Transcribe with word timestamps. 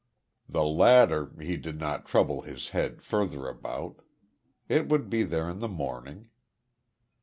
The 0.49 0.63
ladder 0.63 1.29
he 1.41 1.57
did 1.57 1.79
not 1.79 2.07
trouble 2.07 2.41
his 2.41 2.69
head 2.69 3.03
further 3.03 3.47
about. 3.47 4.01
It 4.67 4.87
would 4.89 5.11
be 5.11 5.21
there 5.21 5.47
in 5.47 5.59
the 5.59 5.69
morning. 5.69 6.29